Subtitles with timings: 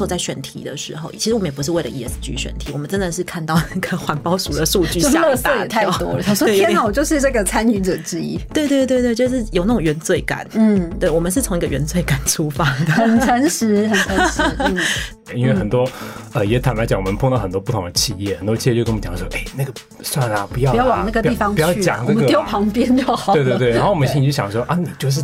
[0.00, 6.22] 时候在选题的时候，其实我们也不是为了 ESG 选题，我们真的是看到那个环保署的数据，吓一大太多了。
[6.22, 8.38] 他说：“天哪，我就是这个参与者之一。
[8.54, 10.46] ”对对对对，就是有那种原罪感。
[10.54, 14.42] 嗯，对，我们是从一个原罪感出发的，很诚实，很诚实。
[14.58, 14.78] 嗯，
[15.36, 15.86] 因为很多
[16.32, 19.72] 呃，也坦白讲，我们碰到很多不同的企业，很多企业就跟我们讲说：“哎，那个
[20.02, 25.22] 算了，不要不要往那个地方，不要讲这个，丢旁边就好。”对对对，然后我们心里就想说：“啊，你就是。”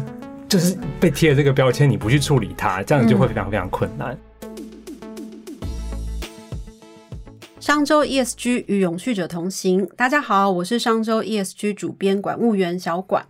[0.48, 4.16] 就是被贴了这个标签，你不去处理它，这样就会非常非常困难。
[7.66, 13.26] 商周 ESG 与永续者同行，大家好，我是商周 ESG 主编管务员小管。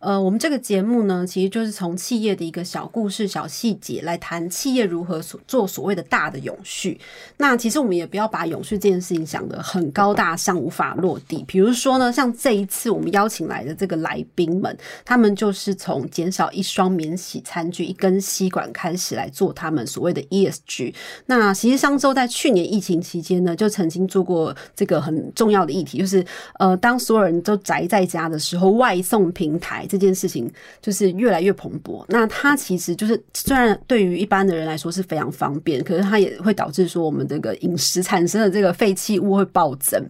[0.00, 6.96] 呃，我们这个节目呢，其实就是从企业的一个小故事、小细节来谈企业如何所做所谓的大的永续。
[7.36, 11.44] 那其实我们也不要把永续这件事情想得很高大上、无法落地。
[11.48, 20.94] 比如说呢，像这一次我们邀请来的这个来宾们，他们就是从减少一双免洗餐具、一根吸管开始来做他们所谓的 ESG。
[21.26, 26.24] 那其实商周在去年疫情期间呢，就曾经做过这个很重要的议题，就是
[26.60, 29.87] 呃，当所有人都宅在家的时候，外送平台。
[29.88, 30.48] 这件事情
[30.80, 32.04] 就是越来越蓬勃。
[32.08, 40.00] 那它其实就是虽然对于一般的人来说是非常方便，可是它也会导致说我们这个饮食产生的这个废弃物会暴增。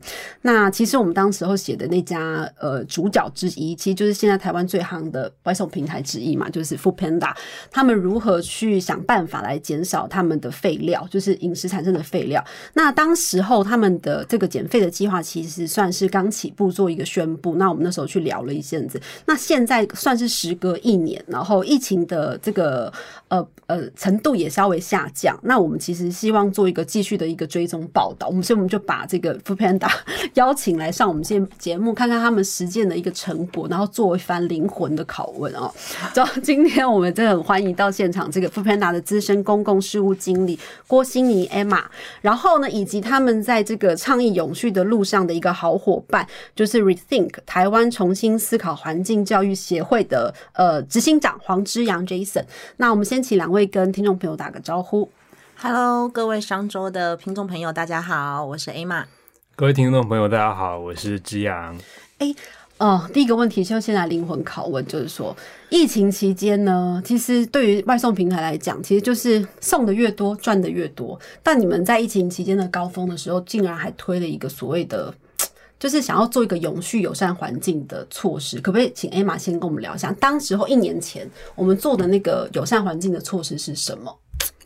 [0.42, 7.32] 那其实我们当时候写的那家呃主角之一，其实就是现在台湾最夯的外送平台之一嘛，就是 Food Panda。
[7.70, 12.44] 他们如何去想办法来减少他们的废料，就是饮食产生的废料。
[12.74, 17.54] 那当时候他们的这个减废的计划其实算是刚起步做一个宣布。
[17.56, 19.00] 那我们那时候去聊了一阵子。
[19.26, 22.90] 那现在算是时隔一年，然后疫情的这个
[23.28, 25.38] 呃呃程度也稍微下降。
[25.42, 29.90] 那我们其实希望做一个继续的一个追踪报道，我们所以我们就把这个 f o o Panda
[30.34, 35.70] 邀请来上我们现节目，看看他们实践的一个成果，然后做一番灵魂的拷问哦。
[36.14, 41.82] 就今天我们真的很欢迎到现场这个 f o o Panda 的资深公共事务经理郭欣怡 Emma，
[42.22, 46.26] 然后呢，以及他们在这个倡议永续的路上的一个好伙伴，
[46.56, 49.57] 就是 Rethink 台湾重新思考环境教育。
[49.58, 52.44] 协会的呃执行长黄之阳 Jason，
[52.76, 55.10] 那我们先请两位跟听众朋友打个招呼。
[55.60, 59.04] Hello，各位商周的听众朋友，大家好，我是 Emma。
[59.56, 61.76] 各位听众朋友，大家好，我是之阳。
[62.18, 62.32] 哎，
[62.76, 65.36] 哦，第一个问题就先来灵魂拷问，就是说，
[65.68, 71.18] 疫情期间呢，其实对于外送平台来讲，其实就是送的越多，赚的越多。
[71.42, 75.12] 但你们在疫情期间的高峰的时候，竟然还推了一个所谓的。
[75.78, 80.10] 就是想要做一个永续友善环境的措施，可不可以请 Emma 先跟我们聊一下？
[80.20, 84.14] 当时候一年前我们做的那个友善环境的措施是什么？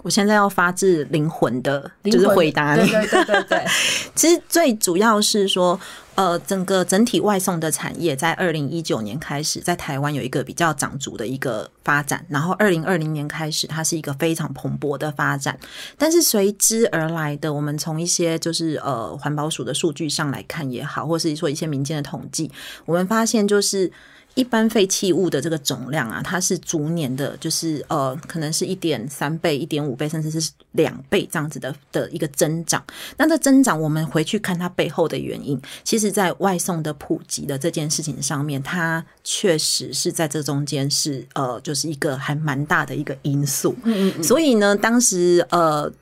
[0.02, 2.86] 我现在要发自灵魂的，就是回答你。
[2.90, 3.64] 对对对对，
[4.14, 5.80] 其实最主要是说。
[6.14, 15.58] 呃，整个整体外送的产业在二零一九年开始在台湾有一个比较长足的一个发展，然后二零二零年开始，它是一个非常蓬勃的发展。
[15.96, 22.52] 但是随之而来的，我们从一些就是呃环保署的数据上来看也好，或是说一些民间的统计，
[22.84, 23.90] 我们发现就是。
[24.34, 32.82] 一般废弃物的这个总量啊，它是逐年的，就是呃，可能是一点三倍、一点五倍，甚至是两倍这样子的的一个增长。
[33.18, 43.74] 那这增长，我们回去看它背后的原因，其实在外送的普及的这件事情上面，它确实是在这中间是呃，就是一个还蛮大的一个因素。
[43.84, 44.22] 嗯嗯。
[44.22, 45.92] 所以呢，当时呃。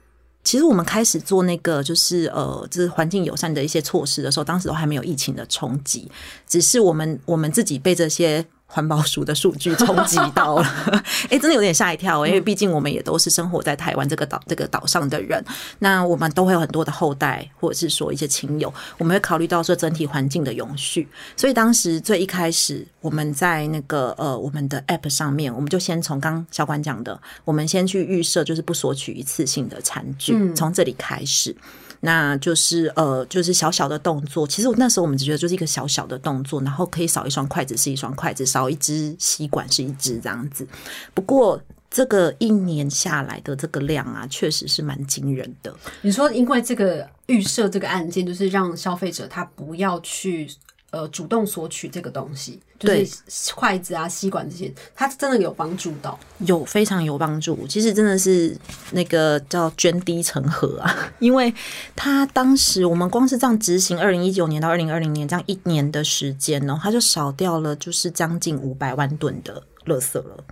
[0.51, 6.11] 其实我们开始做那个，就是呃，就是环境友善的一些措施的时候，当时都还没有疫情的冲击，
[6.49, 8.45] 只是我们我们自己被这些。
[8.73, 10.65] 环保署的数据冲击到了，
[11.29, 15.45] 哎，真的有点吓一跳，因为毕竟我们也都是生活在台湾这个岛这个岛上的人，
[15.81, 31.57] 那我们都会有很多的后代，或者是说一些亲友，我们会考虑到说整体环境的永续，所以当时最一开始我们在那个呃我们的 App 上面，我们就先从刚小管讲的，我们先去预设就是不索取一次性的餐具，从这里开始。
[32.01, 34.47] 那就是呃，就是小小的动作。
[34.47, 40.67] 其实我那时候我们只觉得就是一个小小的动作，然后可以少一双筷子是一双筷子，少一只吸管是一只这样子。
[41.15, 41.61] 不过
[41.91, 45.75] 这个一年下来的这个量啊，确实是蛮惊人的。
[46.03, 50.49] 你说，因为这个预设这个案件，就是让消费者他不要去。
[50.91, 57.67] 呃，主动索取这个东西，就是筷子啊、吸管这些，它真的有帮助到，有非常有帮助。
[57.69, 58.57] 其实真的是
[58.91, 61.55] 那个叫涓滴成河啊， 因为
[61.95, 70.45] 他当时我们光是这样执行，二零一九年到二零二零年这样一年的时间呢，他就少掉了就是将近五百万吨的垃圾了。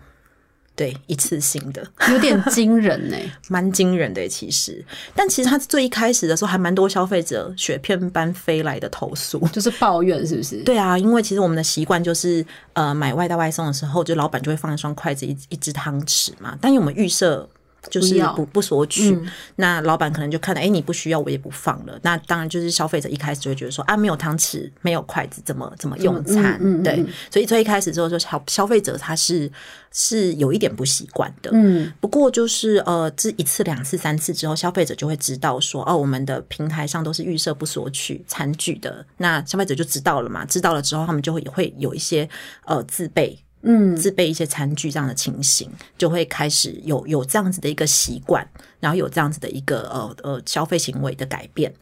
[0.78, 3.16] 对，一次性的， 有点惊人呢，
[3.50, 4.82] 蛮惊人的其实。
[5.12, 10.62] 但其实他最一开始的时候，还蛮多消费者雪片般飞来的投诉， 就是抱怨，是不是？
[10.62, 16.56] 对啊，因为其实我们的习惯就是，呃，买外带外送的时候，就老板就会放一双筷子、一一只汤匙嘛。
[16.60, 17.48] 但因为我们预设
[17.90, 19.10] 就是不要不不索取。
[19.14, 19.26] 嗯
[19.56, 21.98] 那老板可能就看到，哎、你不需要，我也不放了。
[22.02, 26.58] 那当然就是消费者一开始就会觉得说，啊，没有汤匙，没有筷子，怎么怎么用餐？
[26.82, 29.50] 对嗯嗯嗯，所以最一开始之后，就消消费者他是
[29.90, 31.50] 是有一点不习惯的。
[31.52, 40.44] 嗯不过就是呃，这一次、两次、三次之后，消费者就会知道说，哦，我们的平台上都是预设不索取餐具的，那消费者就知道了嘛。
[40.44, 42.28] 知道了之后，他们就会会有一些
[42.64, 43.38] 呃自备。
[43.62, 48.46] 嗯自备一些餐具这样的情形，就会开始有有这样子的一个习惯，
[48.80, 51.72] 然后有这样子的一个呃呃消费行为的改变。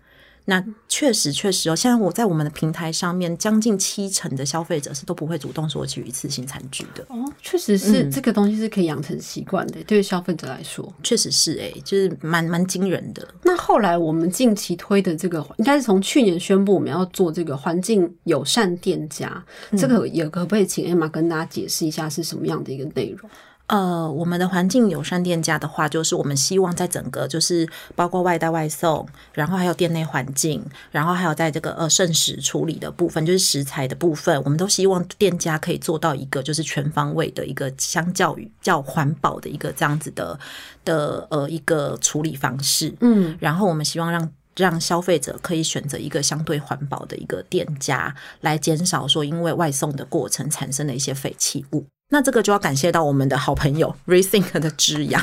[0.46, 7.04] 那确实确实哦，现在我在我们的平台上面，将近七成的消费者是都不会主动索取一次性餐具的。
[7.08, 10.90] 哦，确实是、嗯这个东西是可以养成习惯的，对于消费者来说。
[11.02, 13.26] 确实是诶、就是蛮蛮惊人的。
[13.42, 19.44] 那后来我们近期推的这个，应该是从去年宣布我们要做这个环境友善店家，
[19.76, 23.28] 这个也可不可以请 Emma 跟大家解释一下是什么样的一个内容？
[23.68, 40.38] 呃，我们的环境友善店家的话，就是我们希望在整个就是包括外带外送，然后还有店内环境，然后还有在这个呃剩食处理的部分，就是食材的部分，我们都希望店家可以做到一个就是全方位的一个相较于较环保的一个这样子的
[40.84, 42.94] 的呃一个处理方式。
[43.00, 51.84] 嗯，然后我们希望让让消费者可以选择一个相对环保的一个店家，来减少说因为外送的过程产生的一些废弃物。
[52.08, 55.20] 那这个就要感谢到我们的好朋友 Rethink 的滋养，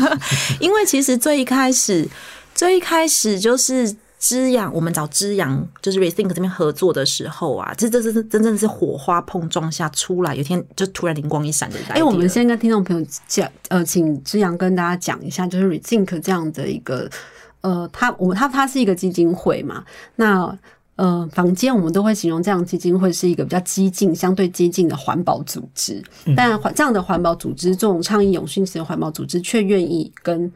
[0.60, 2.06] 因为其实最一开始，
[2.54, 11.96] 最一开始就是滋养，我们找滋养就是 Rethink 这边合作的时候啊，这这这这真正是火花碰撞下出来，有一天就突然灵光一闪的一个 idea。
[11.96, 17.08] 哎、我们先跟听众朋友讲，呃，请志阳跟大家讲一下，就是 Rethink 这样的一个，
[17.62, 19.82] 呃，它我它它是一个基金会嘛，
[20.16, 20.58] 那。
[20.98, 26.02] 呃，坊间我们都会形容这样基金会是一个比较激进、相对激进的环保组织，
[26.36, 30.52] 但环这样的环保组织，这种倡议永续型的环保组织，却愿意跟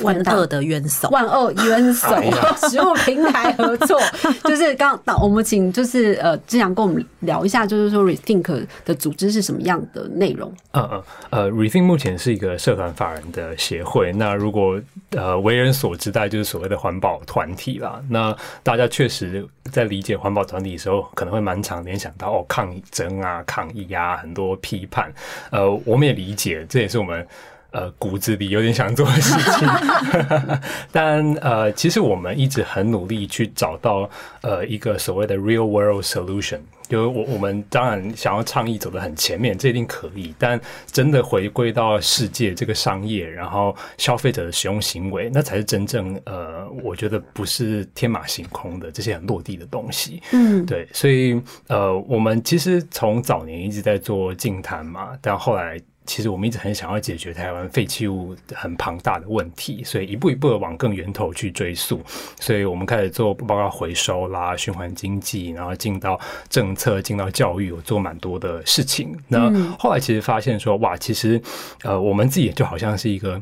[0.00, 2.08] 万恶的冤手，万恶冤手
[2.68, 4.00] 食物平台合作，
[4.44, 10.52] 就是刚刚我们请就是呃志阳跟我们聊一下，就是说 Rethink 的组织是什么样的内容？
[10.72, 14.12] 嗯嗯，呃，Rethink 目前是一个社团法人的协会。
[14.12, 14.80] 那如果
[15.10, 18.00] 呃为人所知，大概就是所谓的环保团体啦。
[18.08, 25.12] 那大家确实在理解环保团体的时候，可能会蛮常联想到哦抗争啊、抗议啊，很多批判。
[25.50, 27.26] 呃，我们也理解，这也是我们。
[27.70, 29.68] 呃，骨子里有点想做的事情，
[30.90, 34.08] 但呃，其实我们一直很努力去找到
[34.40, 40.58] 呃一个所谓的 real world solution，就是我我们当然想要倡议走得很前面，这一定可以，但
[40.90, 50.22] 真的回归到世界这个商业，然后消费者的使用行为，那才是真正呃，我觉得不是天马行空的这些很落地的东西。
[50.32, 55.78] 嗯，对，所以呃，我们其实从早年一直在做净滩嘛，但后来
[56.08, 62.00] 其实我们一直很想要解决台湾废弃物很庞大的问题，所以一步一步的往更源头去追溯。
[62.40, 66.18] 所以我们开始做包括回收啦、循环经济，然后进到
[66.48, 69.14] 政策、进到教育，有做蛮多的事情。
[69.28, 71.40] 那后来其实发现说，哇，其实
[71.82, 73.40] 呃，我们自己就好像是一个。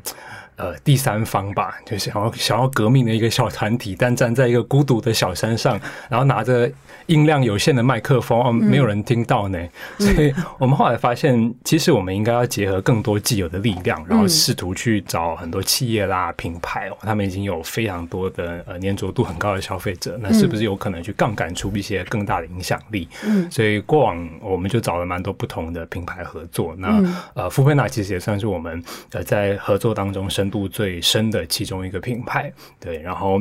[0.57, 6.71] 呃，第三方吧，就想要想要革命的一个小团体，但站在一个孤独的小山上，然后拿着
[7.07, 9.59] 音量有限的麦克风，哦，没有人听到呢。
[9.99, 23.07] 所以我们后来发现，其实我们应该要结合更多既有的力量，然后试图去找很多企业啦、品牌哦，他们已经有非常多的呃粘着度很高的消费者，那是不是有可能去杠杆出一些更大的影响力？
[23.27, 26.75] 嗯，所以过往我们就找了蛮多不同的品牌合作。
[26.79, 27.03] 那、
[27.35, 32.53] 呃，富佩娜其实也算是我们呃在合作当中深度最深的其中一个品牌。
[32.81, 33.41] 对，然后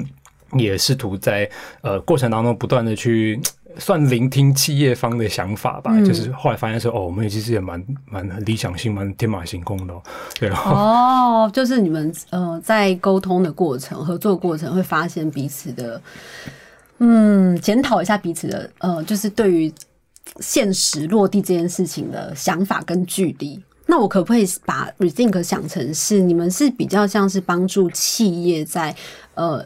[0.54, 1.50] 也试图在
[1.82, 3.40] 呃过程当中不断的去。
[3.78, 10.02] 算聆听企业方的想法吧，就是后来发现说，哦，我们其实也蛮蛮理想性、蛮天马行空的、哦，
[10.40, 10.56] 对哦。
[10.56, 16.02] 哦，就是你们呃在沟通的过程、合作过程会发现彼此的，
[17.00, 19.70] 嗯，检讨一下彼此的呃，就是对于
[20.40, 23.62] 现实落地这件事情的想法跟距离。
[23.86, 28.96] 那我可不可以把 rethink 想成是你们是比较像是帮助企业在
[29.36, 29.65] 呃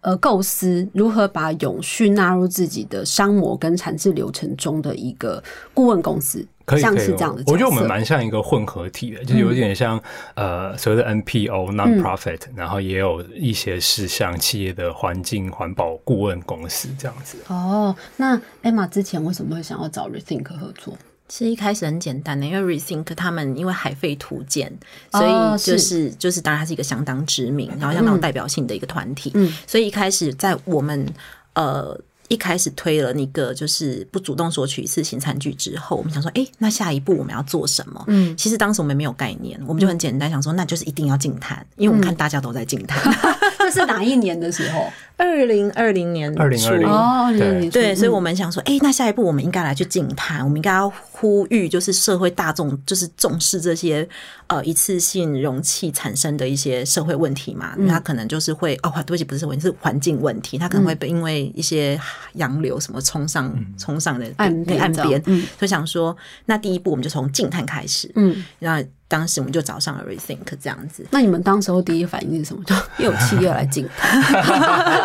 [0.00, 5.42] 呃构思如何把永续纳入自己的商模跟产制流程中的一个
[5.72, 6.46] 顾问公司？
[6.64, 7.42] 可以，像是这样的。
[7.46, 9.98] 我觉得我们蛮像一个混合体的，就是有点像、
[10.34, 17.38] 呃所谓的 NPO non-profit，、然后也有一些是像企业的环境环保顾问公司这样子。
[17.46, 20.94] 哦，那 Emma 之前为什么会想要找 Rethink 合作？
[21.28, 24.72] 其实一开始很简单的，因为 Rethink 他们因为海废图鉴，
[25.12, 31.06] 哦所以就是、就是当然它是一个相当知名，然后相当有代表性的一个团体，嗯所以一开始在我们
[31.54, 31.98] 呃。
[32.30, 38.04] 一开始推了那个就是不主动索取一次性餐具之后，我们想说，哎、那下一步我们要做什么？
[38.08, 43.02] 嗯，其实当时我们没有概念，我们就很简单想说，那就是一定要净滩，因为我们看大家都在净滩。
[43.60, 44.92] 这是哪一年的时候？
[45.18, 46.40] 二零二零年初。
[46.40, 54.06] 2020哦，对你对，所以我们们想说，哎、那下一步我们应该来去净滩，我们应该要呼吁，就是社会大众就是重视这些
[54.48, 61.98] 呃一次性容器产生的一些社会问题嘛，因为它可能就是会哦，对不起，不是社会问题，是环境问题，它可能会被因为一些
[62.34, 71.06] 洋流什么冲上冲上的岸边岸边，所以想说，那第一步我们就从净滩开始，嗯，那当时我们就找上了 Rethink 这样子。
[71.10, 72.62] 那你们当时候第一反应是什么？
[72.64, 73.88] 就又有企业来进，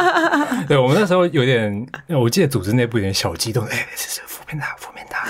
[0.67, 5.27] 对我们那时候有点，我记得组织内部有点小激动，哎、是是负面大，负面大。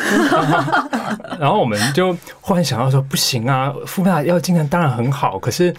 [1.39, 5.73] 然后我们就忽然想到说，不行啊，负面大要进来当然很好，可是。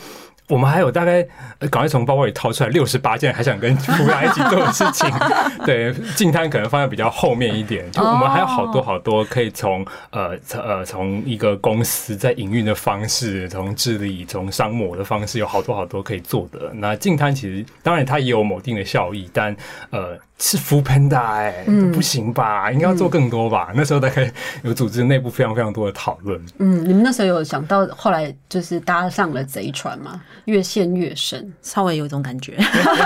[0.49, 1.27] 我们还有大概
[1.59, 5.11] 呃赶快从包包里掏出来六十八件还想跟负面大一起做的事情，
[5.65, 7.91] 对，进摊可能放在比较后面一点。
[7.91, 16.71] 就我们还有好多好多可以从呃呃从一个公司在营运的方式，从治理、从商模的方式，有好多好多可以做的。
[16.75, 19.57] 那进摊其实当然它也有某定的效益，但
[19.91, 22.71] 呃是 o o Panda 哎、不行吧？
[22.71, 23.73] 应该要做更多吧？
[23.75, 24.31] 那时候大概
[24.63, 26.41] 有组织内部非常非常多的讨论。
[26.59, 30.21] 嗯，你们那时候有想到后来就是搭上了贼船吗？
[30.47, 32.57] 越陷越深，稍微有一种感觉，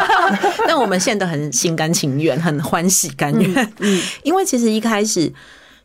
[0.66, 3.72] 但我们陷得很心甘情愿，很欢喜甘愿。
[3.78, 5.32] 嗯，因为其实一开始，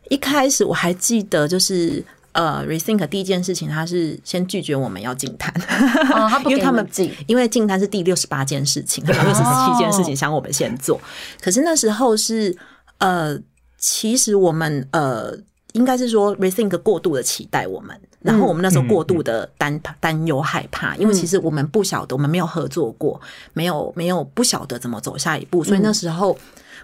[0.10, 5.54] 一开始我还记得，就是呃，Rethink 第一件事情，他是先拒绝我们要进摊，
[6.46, 11.00] 因为他们进，因为进摊是第六十八件事情，六十七件事情想我们先做。
[11.40, 12.56] 可是那时候是
[12.98, 13.40] 呃，
[13.78, 15.38] 其实我们呃，
[15.74, 23.22] 应该是说 Rethink 过度的期待我们，然后我们那时候过度的担担忧害怕，因为其实我们不晓得，我们没有合作过，
[23.54, 26.38] 没有没有不晓得怎么走下一步，所以那时候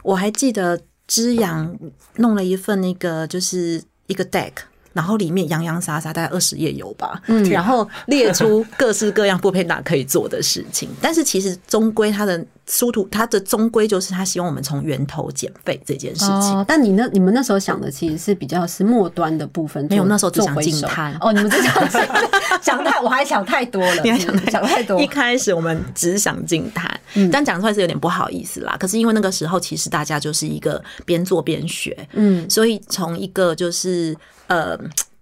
[0.04, 1.76] 我还记得知阳
[2.18, 4.52] 弄了一份那个就是一个 deck。
[4.94, 16.56] 然后里面洋洋洒洒大概二十页有吧，嗯，然后列出各式各样布佩达可以做的事情，但是其实终归它的殊途，它的终归就是他希望我们从源头减费这件事情。
[16.56, 22.02] 哦，但你那你们那时候想的其实是比较是末端的部分做，没有那时候只想进摊哦，你们只想进
[22.62, 25.02] 想太，我还想太多了， 你还想嗯想太多。
[25.02, 27.00] 一，开始我们只想进谈，
[27.32, 28.76] 但讲出来是有点不好意思啦。
[28.80, 32.48] 可是因为那个时候其实大家就是一个边做边学，嗯。
[32.50, 34.16] 所以从一个就是
[34.50, 34.78] 呃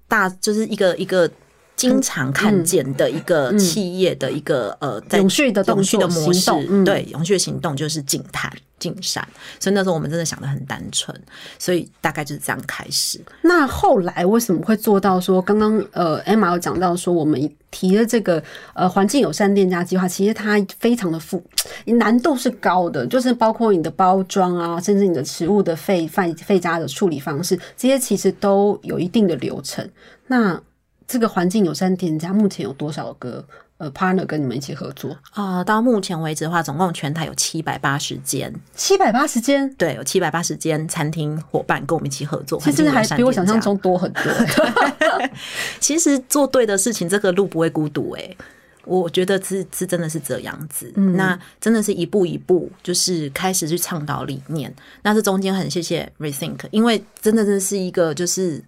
[0.08, 1.32] 大就是一个一个。
[1.78, 9.26] 经常看见的一个企业的一个呃，在永续的动永续的作模式对永续的行动就是净滩净山，
[9.60, 11.16] 所以那时候我们真的想的很单纯，
[11.58, 13.20] 所以大概就是这样开始。
[13.42, 17.40] 那后来为什么会做到说，刚刚呃 Emma 有讲到说，我们
[17.72, 18.42] 提的这个
[18.74, 21.44] 呃环境友善店家计划，其实它非常的复
[21.86, 29.88] 难度是高的，就是包括你的包装啊，甚至你的食物的废废废渣的处理方式，这些其实都有一定的流程。
[30.28, 30.60] 那
[31.08, 33.44] 这个环境友善店家目前有多少个
[33.78, 35.18] 呃 partner 跟你们一起合作？
[35.32, 42.60] 啊、到目前为止的话，总共全台有七百八十间，七百八十间，对，有七百八十间餐厅伙伴跟我们一起合作。
[42.60, 43.78] 其实还比我想象中。
[43.78, 44.24] 多很多。
[45.80, 48.38] 其实做对的事情，这个路不会孤独、欸。
[48.84, 50.92] 我觉得是是真的是这样子。
[50.96, 54.74] 那真的是一步一步，就是开始去倡导理念。
[55.04, 58.62] 那这中间很谢谢 Rethink，因为真的这是一个就是。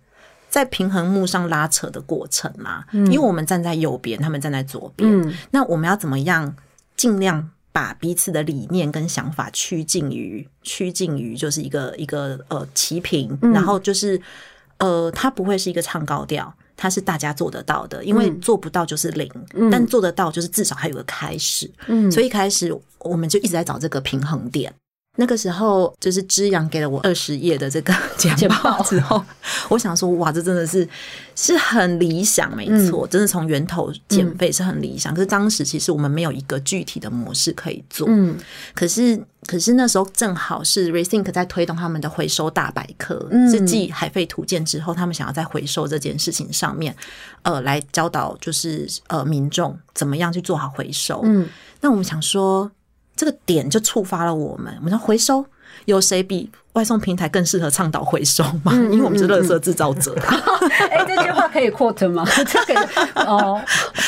[0.50, 6.56] 在平衡木上拉扯的过程嘛，因为我们站在右边，他们站在左边，嗯那我们要怎么样
[6.98, 14.20] 尽量把彼此的理念跟想法趋近于趋近于就是一个一个呃齐平，然后就是
[14.80, 16.54] 呃，它不会是一个唱高调。
[16.82, 19.30] 它是大家做得到的，因为做不到就是零，
[19.70, 21.70] 但做得到就是至少还有个开始。
[21.88, 24.74] 嗯所以一开始我们就一直在找这个平衡点。
[25.20, 28.78] 那个时候就是知阳给了我二十页的这个 简简报。
[28.78, 29.22] 报之后，
[29.68, 30.88] 我想说哇，这真的是
[31.36, 35.14] 是很理想，没错，真的从源头减肥是很理想。
[35.14, 38.38] 可是当时其实我们没有一个具体的模式可以做，嗯。
[38.74, 43.50] 可是可是那时候正好是 Rethink 在推动他们的回收大百科，嗯。
[43.52, 46.96] 是继海废图鉴之后，他们想要在回收这件事情上面，
[47.42, 51.20] 呃，来教导就是呃民众怎么样去做好回收。
[51.26, 51.50] 嗯，
[51.82, 52.72] 那我们想说，
[53.20, 55.46] 这个点就触发了我们，我们说回收。
[55.86, 58.72] 有谁比外送平台更适合倡导回收嘛？
[58.92, 60.40] 因为我们是垃圾制造者啊，
[60.90, 62.26] 哎、这句话可以 quote 吗？
[62.48, 62.90] 这个
[63.26, 63.60] 哦，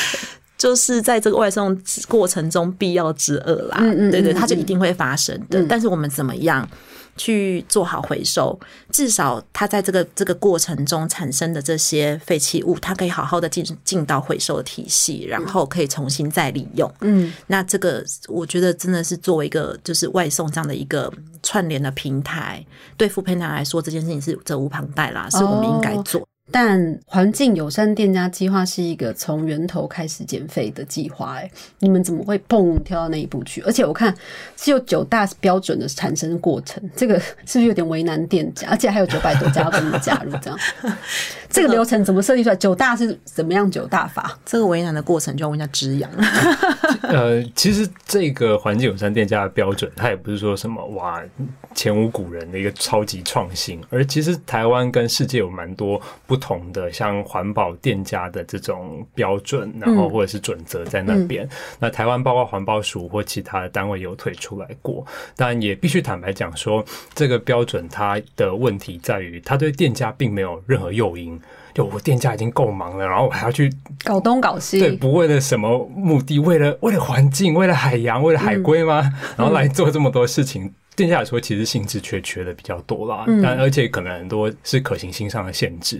[0.56, 1.78] 就是在这个外送
[2.08, 3.76] 过程中必要之恶啦。
[3.80, 5.62] 嗯嗯对对，嗯它就一定会发生的。
[5.68, 6.66] 但是我们怎么样
[7.16, 8.58] 去做好回收，
[8.90, 16.90] 至少它在这个这个过程中产生的这些废弃物，它可以好好的进进到回收体系，然后可以重新再利用。
[17.00, 22.64] 嗯，那这个我觉得真的是作为一个就是外送这样的一个串联的平台，
[22.96, 26.26] 对付佩娜来说，这件事情是责无旁贷啦，是我们应该做。
[26.52, 33.62] 但环境友善店家计划是一个从源头开始减肥的计划，哎，你们怎么会砰跳到那一步去？
[33.62, 34.14] 而且我看
[34.56, 38.68] 是有九大标准的产生过程，这个是不是有点为难店家？
[38.68, 40.58] 而且还有九百多家要跟你加入，这样，
[41.52, 42.56] 这个流程怎么设计出来？
[42.56, 44.36] 九大是怎么样九大法？
[44.44, 46.10] 这个为难的过程就要问一下知阳。
[47.02, 51.22] 呃，其实这个环境友善店家的标准，它也不是说什么哇
[51.74, 61.48] 前无古人的一个超级创新，而其实台湾跟世界有蛮多不同的像环保店家的这种标准，然后或者是准则在那边。
[61.78, 65.04] 那台湾包括环保署或其他的单位有推出来过，
[65.36, 71.38] 但也必须坦白讲说，这个标准它的问题在于，它对店家并没有任何诱因。
[71.74, 73.72] 就我店家已经够忙了，然后我还要去
[74.04, 79.12] 搞东搞西，对，不为了什么目的，为了为了环境，为了海洋，为了海龟吗？
[79.36, 80.72] 然后来做这么多事情。
[80.94, 85.98] 店家来说，其实兴致缺缺的比较多啦，但而且可能很多是可行性上的限制。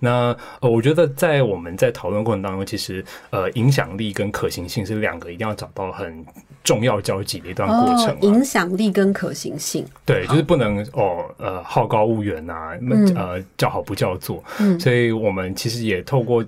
[0.00, 6.26] 那呃，我觉得在我们在讨论过程当中，其实呃，影响力跟可行性是两个一定要找到很
[6.64, 8.16] 重要交集的一段过程。
[8.22, 12.76] 影响力跟可行性，对，就是不能哦呃好高骛远啊，
[13.14, 14.42] 呃叫好不叫座。
[14.78, 16.44] 所以我们其实也透过。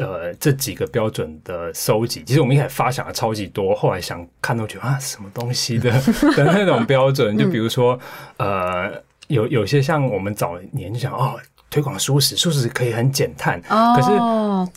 [0.00, 5.90] 呃，这几个标准的收集，其实我们一开始发想了超级多，后来想看到觉得啊，什么东西的
[6.36, 7.98] 的那种标准，就比如说，
[8.36, 8.92] 呃，
[9.26, 11.34] 有有些像我们早年就想哦。
[11.70, 14.08] 推广素食，素食可以很减碳，可是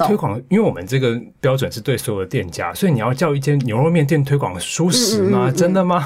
[0.05, 5.49] 推广，因为我们这个标准是对所有的店家，所以你要叫一间牛肉面店推广素食吗？
[5.49, 6.05] 真的吗？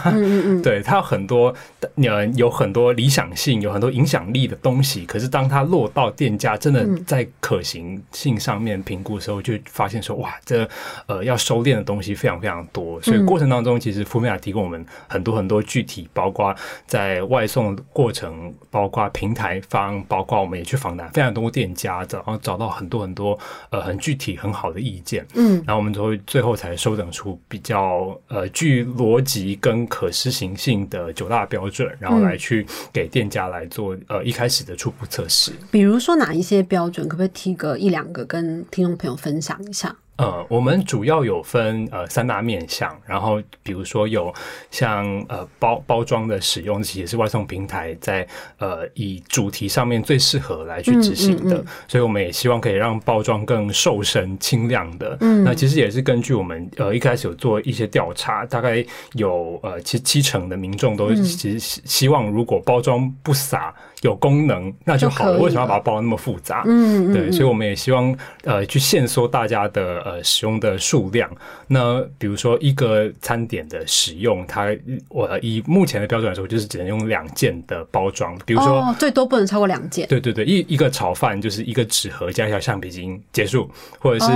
[0.61, 1.51] 对，它有很多
[1.95, 5.07] 呃，有很多理想性，有很多影响力的东西。
[5.07, 10.69] 可是当它落到店家，真的在可行性上面评估的时候，就发现说，哇，这
[11.07, 13.01] 呃要收敛的东西非常非常多。
[13.01, 20.74] 所以过程当中，其实福美亚提供我们很多很多具体，包括在外送过程，包括平台方，包括我们也去。
[20.75, 23.37] 访谈非常多店家，然后找到很多很多
[23.69, 35.51] 呃很具体很好的意见，嗯，然后我们最后最后才收整出比较呃具逻辑跟可施行性的九大标准，然后来去给店家来做呃一开始的初步测试。
[35.71, 39.95] 比如说哪一些标准，可不可以提个一两个跟听众朋友分享一下？
[40.17, 44.33] 呃，我们主要有分呃三大面向，然后比如说有
[44.71, 48.25] 像呃包包装的使用，其实是外送平台在
[48.57, 55.17] 呃以主题上面最适合来去执行的，所以我们也希望可以让包装更瘦身轻量的。
[55.19, 63.75] 嗯，那其实也是根据我们呃一开始有做一些调查，大概有呃其七成的民众都其实希望如果包装不洒。
[64.05, 66.63] 有功能那就好了，为什么要把它包那么复杂？
[66.65, 71.29] 嗯，对，所以我们也希望呃去限缩大家的呃使用的数量。
[71.67, 74.67] 那比如说一个餐点的使用，它
[75.09, 80.07] 我以目前的标准来说，就是只能用两件的包装，比如说最多不能超过两件。
[80.07, 84.31] 对对对，一一个炒饭就是一个纸盒加一条橡皮筋结束，或者是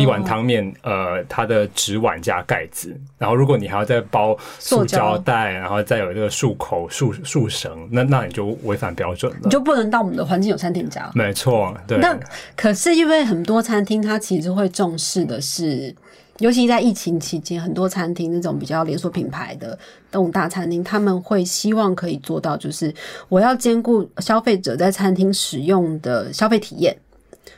[0.00, 2.98] 一碗汤面，呃，它的纸碗加盖子。
[3.18, 9.09] 然后如果你还要再包塑胶袋，然后再有这个束口、束束绳，那那你就违反标。
[9.42, 11.74] 你就不能到我们的环境有餐厅家，没错。
[11.86, 12.18] 对，那
[12.56, 15.94] 可是因为很多餐厅它其实会重视的是，
[16.38, 19.78] 尤其在疫情期间，很多餐厅那种比较连锁品牌的
[20.10, 22.94] 那种大餐厅，他们会希望可以做到，就是
[23.28, 26.96] 我要兼顾消费者在餐厅使用的消费体验。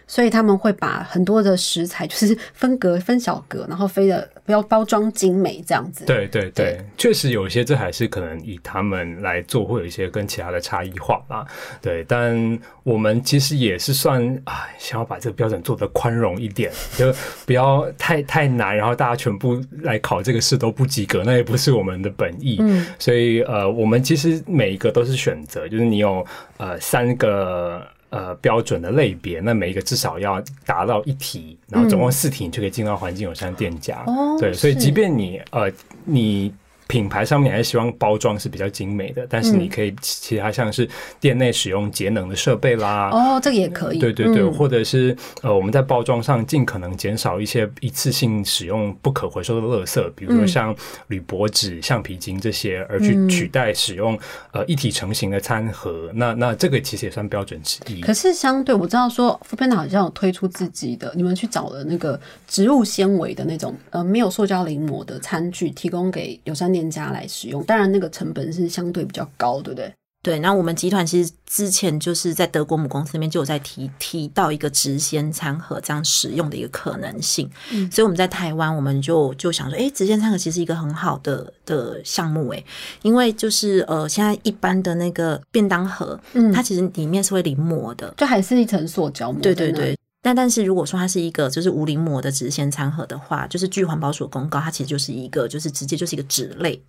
[0.06, 6.04] 所以他们会把很多的食材 就是分格分小格，然后飞的不要包装精美这样子。
[6.04, 11.46] 对对对，确实有一些这还是可能以他们来做，会有一些跟其他的差异化啦。
[11.80, 17.12] 对，但我们其实也是算啊，想要把这个标准做得宽容一点， 就
[17.46, 22.58] 不要太太难，然后大家全部来考这个试都不及格，那也不是我们的本意。
[22.60, 26.24] 嗯，所以呃，我们其实每一个都是选择，就是你有
[26.58, 27.86] 呃三个。
[28.12, 34.04] 呃，标准的类别，那每一个至少要达到一题，然后总共四题，你就可以进到环境友善店家。
[34.38, 35.68] 对，所以即便你呃，
[36.04, 36.54] 你。
[36.92, 40.86] 品牌上面还是希望包装是比较精美的，但是你可以其他像是
[41.18, 50.76] 店内使用节能的设备啦，哦，这个也可以，对对对，或者是呃我们在包装上尽可能减少一些一次性使用不可回收的垃圾，比如说像
[51.06, 54.18] 铝箔纸、橡皮筋这些，而去取代使用
[54.50, 58.02] 呃一体成型的餐盒，那那这个其实也算标准之一。
[58.02, 66.81] 可是相对我知道说富片好像有推出自己的，你们去找了那个植物纤维的那种呃没有塑胶临摹的餐具，提供给友善店。
[66.90, 69.92] 家来使用，当然那个成本是相对比较高，对不对？
[70.24, 82.64] 对，那我们集团其实之前就是在德国母公司那边就有在提提到一个直鲜餐盒这样使用的一个可能性，嗯所以我们在台湾我们就就想说，哎，直鲜餐盒其实一个很好的的项目，哎，
[83.02, 89.42] 因为就是呃现在一般的那个便当盒，嗯它其实里面是会淋膜的，就还是一层塑胶膜。
[89.42, 96.80] 对对对。，但但是如果说它是一个就是无临膜的直鲜餐盒的话，就是据环保署公告，它其实就是一个就是直接就是一个纸类，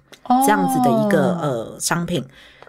[0.45, 2.23] 这样子的一个、呃商品，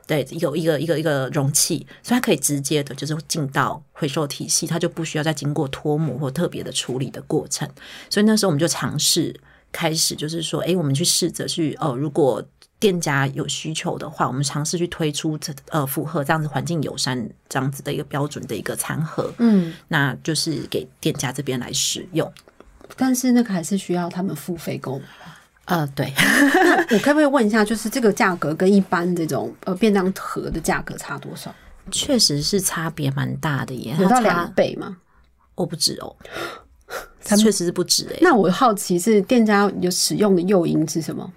[0.06, 7.68] 对，有一个一个一个容器，所以它可以直接的就是进到回收体系，它就不需要再经过脱模或特别的处理的过程。
[8.08, 9.38] 所以那时候我们就尝试
[9.70, 12.42] 开始，就是说，哎，我们去试着去哦，如果
[12.84, 17.16] 店家有需求的话，我们尝试去推出这呃符合这样子环境友善
[17.48, 22.30] 这样子的一个标准的一个餐盒，嗯，那就是给店家这边来使用。
[22.94, 25.04] 但是那个还是需要他们付费购买。
[25.64, 26.12] 呃，对，
[26.92, 31.54] 我可不可以问一下，就是这个价格跟一般这种呃便当盒的价格差多少？
[31.90, 34.98] 确实是差别蛮大的耶，有到两倍吗？
[35.54, 36.14] 哦，不止哦，
[37.24, 38.18] 他们确实是不止哎。
[38.20, 41.32] 那我好奇是店家有使用的诱因是什么？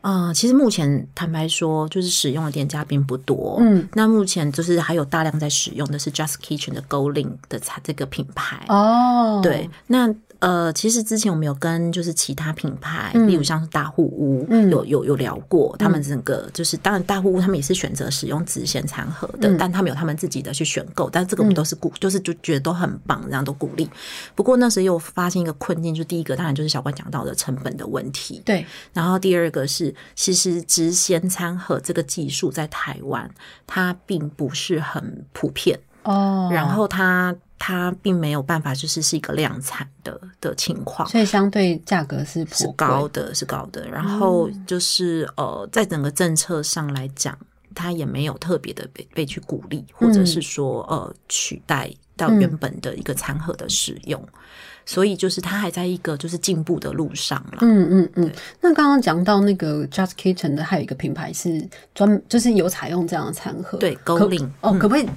[0.00, 3.56] 啊、其实目前坦白说，就是使用的店家并不多。
[3.60, 8.64] 嗯，那目前就是还有大量在使用的是 Just Kitchen 的 Go Link 的它这个品牌。
[8.68, 10.08] 哦，对，那
[10.46, 13.26] 呃，其实之前我们有跟就是其他品牌，嗯。
[13.26, 14.70] 例如像是大户屋，嗯。
[14.70, 19.56] 有有有聊过，他们整个就是当然大户屋他们也是选择使用直线餐盒的，嗯。
[19.58, 23.90] 但他们有他们自己的去选购，但这个我们都是鼓，就是就觉得都很棒，这样都鼓励。
[24.36, 33.28] 不过那时候又发现一个困境，就第一个当然就是小关讲到的成本的问题，对，然后第二个是，其实直线餐盒这个技术在台湾
[33.66, 41.08] 它并不是很普遍，哦，然后它它并没有办法就是是一个量产的的情况。
[41.08, 43.88] 所以相对价格是颇是高的，是高的。
[43.88, 47.36] 然后就是、呃，在整个政策上来讲，
[47.74, 54.22] 它也没有特别的被被去鼓励，或者是说呃取代到原本的一个餐盒的使用。
[54.88, 57.58] 所以就是它还在一个就是进步的路上了。
[57.62, 65.10] 嗯嗯嗯，那刚刚讲到那个 Just Kitchen 的，还有一个品牌是专，就是有采用这样的餐盒，对可 Link 哦，可不可以提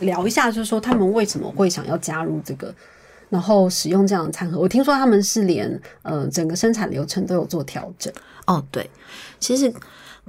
[0.00, 2.74] 聊一下，就是说他们为什么会想要加入这个，
[3.28, 4.58] 然后使用这样的餐盒？
[4.58, 8.12] 我听说他们是连呃整个生产流程都有做调整，
[8.46, 8.90] 哦，对，
[9.38, 9.72] 其实。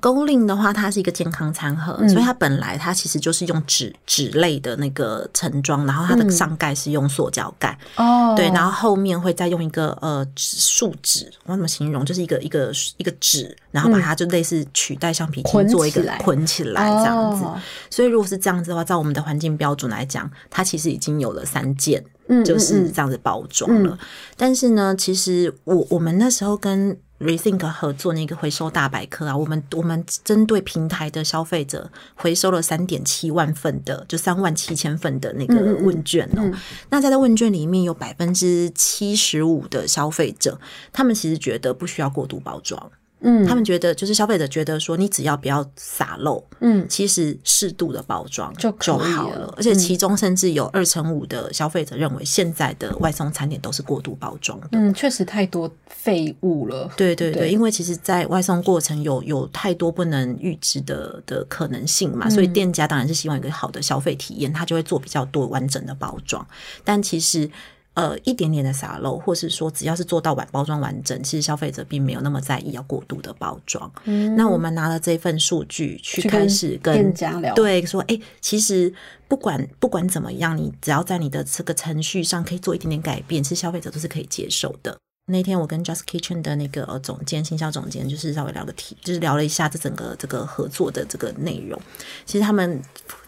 [0.06, 2.08] 勾令的话，它是一个健康餐盒，嗯。
[2.08, 8.36] 所以它本来它其实就是用纸纸类的那个盛装，然后它的上盖是用塑胶盖，哦。
[8.38, 12.06] 对，然后后面会再用一个呃纸树脂，我怎么形容？
[12.06, 17.44] 就是一个一个一个纸，然后把它就类似取代橡皮筋做一个捆起来这样子。
[17.44, 17.60] 哦。
[17.89, 23.98] 所以如果是这样子的话，照我们的环境标准来讲，它其实已经有了三件，嗯就是这样子包装了。
[24.36, 36.52] 但是呢，其实我我们那时候跟 Rethink 合作那个回收大百科啊，我们我们针对平台的消费者回收了三点七万份的，就三万七千份的那个问卷哦。
[36.90, 40.60] 那在这问卷里面有百分之七十五的消费者，
[40.92, 42.92] 他们其实觉得不需要过度包装。
[43.26, 43.46] 嗯。
[43.46, 46.86] 他们觉得就是消费者觉得说，你只要不要洒漏，嗯。
[46.88, 49.54] 其实适度的包装就就好了。
[49.58, 54.70] 而且其中甚至有二乘五的消费者认为，现在的外送餐点都是过度包装的。
[54.72, 57.52] 嗯，确实太多废物了，对对对，对。
[57.52, 66.46] 因为其实，在外送过程有有太多不能预知的的可能性嘛，所以店家当然是希望有一个好的消费体验，他就会做比较多完整的包装。
[66.84, 67.50] 但其实，
[67.95, 73.91] 呃，一点点的洒漏，或是说只要是做到完包装完整，其实消费者并没有那么在意要过度的包装。
[74.03, 78.93] 嗯那我们拿了这份数据去开始跟店家聊对，说，哎、其实
[79.27, 84.97] 不管不管怎么样，你只要在你的这个程序上可以做一点点改变，其实消费者都是可以接受的。
[85.27, 91.81] 那天我跟 Just Kitchen 的那个呃总监、行销总监，就是稍微聊个题，就是聊了一下这整个这个合作的这个内容。
[92.25, 92.79] 其实他们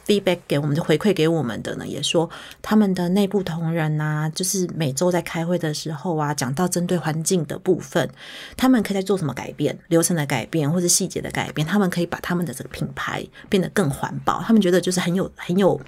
[0.07, 2.29] feedback 给我们，就回馈给我们的呢，也说
[2.61, 8.09] 他们的内部同仁呐、就是每周在开会的时候啊，讲到针对环境的部分，
[8.55, 14.41] 他们可以在做什么改变、流程的改变或者细节的改变，他们可以把他们的这个品牌变得更环保。
[14.41, 15.79] 他们觉得就是很有很有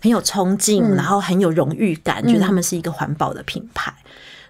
[0.00, 3.94] 很有冲劲，然后很有荣誉感，觉得他们是一个环保的品牌。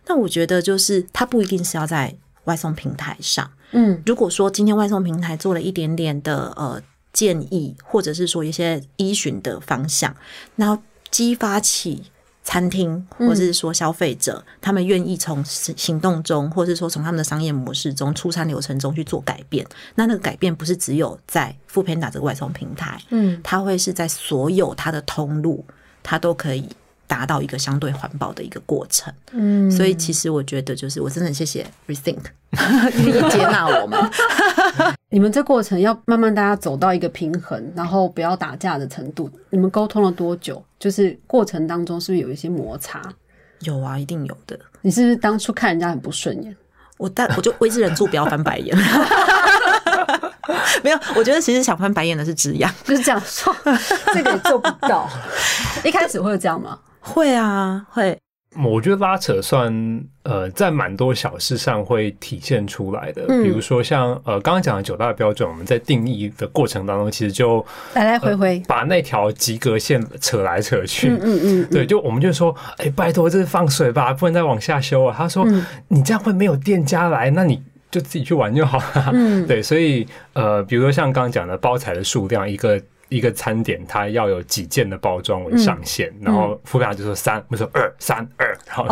[0.07, 2.14] 那我觉得就是它不一定是要在
[2.45, 6.81] 外送平台上，嗯如果说今天外送平台做了一点点的呃
[7.14, 10.14] 建议，或者是说一些依循的方向，
[10.57, 12.03] 然后激发起
[12.42, 19.66] 餐厅或者是说消费者，他们愿意从行行动中，或者是说从他们的商业模式中、出餐流程中去做改变。
[19.94, 25.64] 那那个改变不是只有在 o o Panda 这个外送平台，嗯，它会是在所有它的通路，
[26.03, 26.68] 它都可以。
[27.07, 32.21] 达到一个相对环保的一个过程，嗯，所以其实我觉得，就是我真的很谢谢 Rethink
[33.05, 33.99] 愿意接纳我们。
[35.11, 39.31] 你们这过程要慢慢大家走到一个平衡，然后不要打架的程度。
[39.51, 40.62] 你们沟通了多久？
[40.79, 43.01] 就是过程当中是不是有一些摩擦？
[43.61, 44.59] 有啊，一定有的。
[44.83, 46.55] 你是不是当初看人家很不顺眼？
[46.97, 48.77] 我但我就我一直忍住不要翻白眼。
[50.83, 53.55] 没有，我觉得其实想翻白眼的是直阳，就是这样说，
[54.12, 55.09] 这个也做不到。
[55.85, 56.79] 一开始会有这样吗？
[57.05, 58.19] 会啊，会。
[58.62, 67.64] 我觉得拉扯算呃，在蛮多小事上会体现出来的，比如说像呃刚刚讲的九大标准，我们在定义的过程当中，其实就
[67.95, 75.14] 来来回回把那条及格线扯来扯去，嗯嗯嗯，对，就我们就说，哎，拜托，这是放水吧，不能再往下修啊。
[75.19, 75.45] 他说，
[75.88, 77.61] 你这样会没有店家来，那你。
[77.90, 79.11] 就自己去玩就好了。
[79.12, 82.81] 嗯， 对，所以呃，比如说像刚刚讲的包材的数量，一个。
[83.16, 88.85] 一个餐点，它要有几件的包装为上限，然后副卡就说三，我说二三二，然后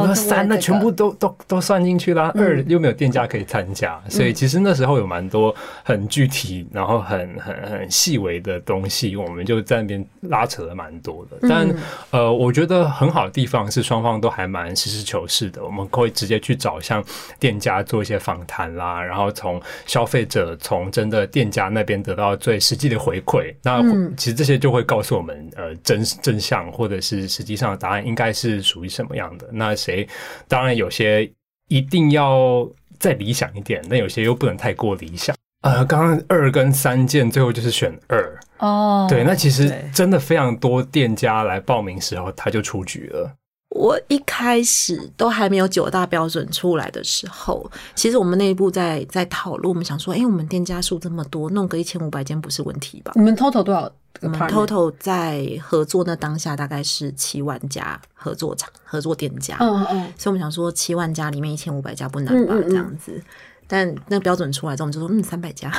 [0.00, 11.48] 我说三，那全部都都都算进去啦，二又没有店家可以参加，所以其实那时候有蛮多很具体，然后很很很细微的东西，我们就在那边拉扯了蛮多的。
[11.48, 11.68] 但
[12.10, 17.02] 呃，我觉得很好的地方是双方都还蛮实事求是的，我们可以直接去找像
[17.40, 23.47] 店家做一些访谈啦，然后从消费者从真的店家那边得到最实际的回馈。
[23.62, 23.82] 那
[24.16, 29.48] 其实这些就会告诉我们，呃，真真相或者是实际上的答案应该是属于什么样的。
[29.52, 30.08] 那谁
[30.46, 31.30] 当然有些
[31.68, 35.36] 一定要再理想一点，那有些又不能太过理想。
[35.62, 39.06] 呃，刚刚二跟三件，最后就是选二哦。
[39.10, 43.34] 对，那其实真的非常多店家来报名时候，他就出局了。
[43.70, 53.12] 我一开始都还没有九大标准出来的时候，其实我们内部在在讨论，我们想说，哎，我们店家数这么多，弄个一千五百间不是问题吧？
[53.14, 53.90] 你们 total 多少？
[54.20, 59.56] 我们 total 在合作那当下大概是七万家合作厂、合作店家。
[59.60, 62.54] 嗯嗯，所以我们想说，七万家里面一千五百家不难吧？
[62.68, 63.22] 这样子，
[63.68, 65.70] 但那标准出来之后，我们就说，嗯，三百家，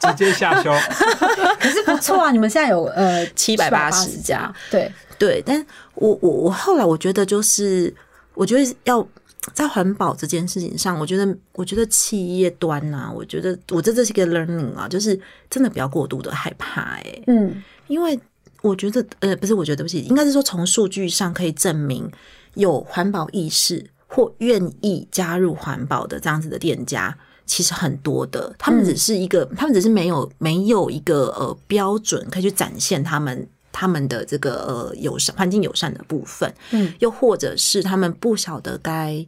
[0.00, 0.70] 直接下修。
[1.58, 4.92] 可是不错啊，你们现在有呃七百八十家，对。
[5.18, 7.94] 对，但我我我后来我觉得就是，
[8.34, 9.06] 我觉得要
[9.54, 18.18] 在环保这件事情上，我觉得我觉得企业端呐，我觉得我这这是一个 learning 啊，就是真的不要过度的害怕，哎，嗯，因为
[18.62, 22.10] 我觉得呃不是，我觉得对不起，应该是说从数据上可以证明
[22.54, 33.48] 有环保意识或愿意加入环保的这样子的店家，其实很多的，他们只是一个，他们只是没有没有一个呃标准可以去展现他们。
[33.78, 39.26] 他们的这个呃友善环境友善的部分，嗯，又或者是他们不晓得该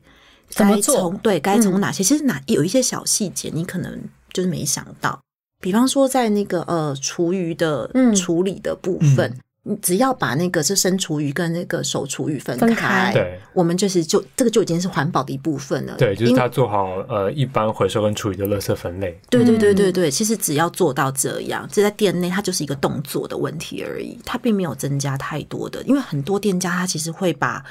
[0.54, 5.20] 该从对该从哪些，其实哪有一些小细节，你可能就是没想到，
[5.61, 9.38] 比方说在那个呃厨余的处理的部分。
[9.68, 15.94] 你只要把那个是生厨余跟那个熟厨余分开，对，我们就是就这个就已经是环保的一部分了。
[15.98, 19.18] 对，就是他做好呃一般回收跟厨余的垃圾分类。
[19.28, 25.83] 对对对对对，其实只要做到这样，这在店内它就是一个动作的问题而已，它并没有增加太多的。
[25.83, 27.62] 因为很多店家他其实会把。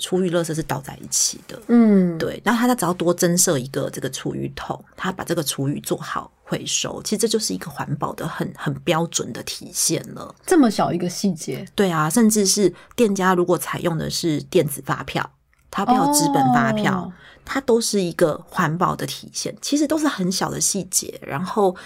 [0.00, 2.40] 厨余垃圾是倒在一起的，嗯，对。
[2.44, 10.34] 然后他只要多增设一个这个厨余桶，他把这个厨余做好回收，其实这就是一个环保的很很标准的体现了。
[10.44, 15.30] 这么小一个细节，对啊，甚至是店家如果采用的是电子发票，
[15.70, 17.12] 他不要纸本发票，
[17.44, 19.56] 它都是一个环保的体现。
[19.60, 21.76] 其实都是很小的细节，然后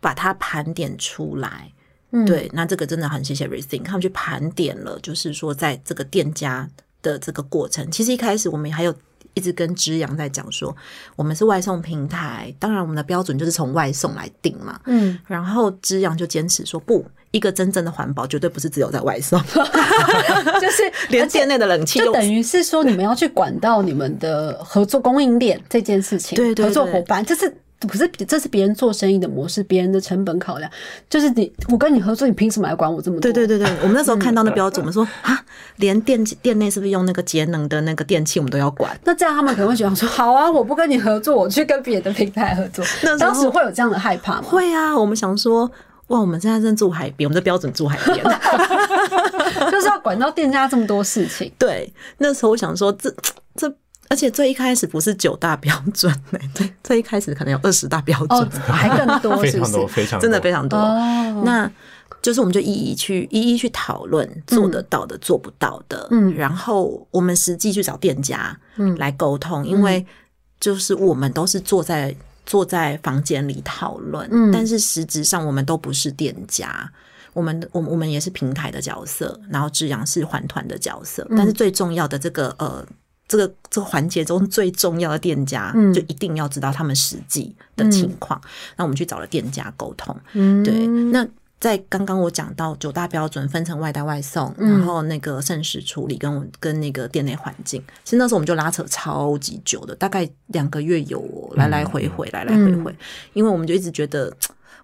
[0.00, 1.72] 把它盘点出来。
[2.10, 2.50] 嗯，对。
[2.54, 6.68] 那这个真的很谢谢 Rethink，他们去盘点了，就是说在这个店家。
[7.02, 8.94] 的这个过程，其实一开始我们还有
[9.34, 10.74] 一直跟知阳在讲说，
[11.14, 14.80] 我们是外送平台，当然我们的标准就是从外送来定嘛。
[14.86, 19.40] 嗯，然后知阳就坚持说，不，一个真正的环保绝对不是只有在外送
[20.60, 27.54] 就是连店内的冷气，就等于是说你们要去管到你们的合作供应链这件事情，对对合作伙伴，这是。
[27.86, 30.68] 可是这是别人做生意的模式，别人的成本考量，
[31.08, 33.30] 就是你我跟你合作，你凭什么来管我这么多？
[33.30, 35.40] 对对对对， 我们那时候看到那标准，我们说啊，
[35.76, 38.98] 连店店内是不是用那个节能的那个电器，我们都要管？
[39.04, 42.84] 那这样他们可能会觉得说，好啊，我不跟你合作，我去跟别的平台合作。
[43.02, 44.42] 那当时会有这样的害怕吗？
[44.42, 45.70] 会啊，我们想说，
[46.08, 48.24] 哇，我们现在正住海边，我们的标准住海边，
[49.70, 51.52] 就是要管到店家这么多事情。
[51.56, 53.14] 对，那时候我想说，这
[53.54, 53.72] 这。
[54.10, 60.78] 而且最一开始不是九大标准呢，对，最一开始可能有二十大标准，还更多， 非常多，非常真的非常多。
[61.44, 61.70] 那
[62.22, 70.04] 就是我们就一一去一一去讨论做得到的、做不到的，嗯，然后我们实际去找店家，嗯，来沟通，因为
[70.58, 72.14] 就是我们都是坐在
[72.46, 76.90] 坐在房间里讨论，嗯，但是实质上我们都不是店家，
[77.34, 82.84] 我们我我们也是平台的角色，然后志阳是环团的角色，但是最重要的这个呃。
[83.28, 88.40] 这个这个环节中最重要的店家，嗯就一定要知道他们实际的情况。
[88.76, 91.24] 那我们去找了店家沟通，嗯对，那。
[91.60, 102.94] 在刚刚我讲到九大标准分成外带外送，嗯然后那个剩食处理跟我跟那个店内环境，其实那时候我们就拉扯超级久的，大概两个月有哦来来回回，来来回回，
[103.32, 104.32] 因为我们就一直觉得